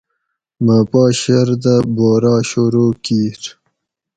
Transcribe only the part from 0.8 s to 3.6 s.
پا شردہ بورا شورو کِیر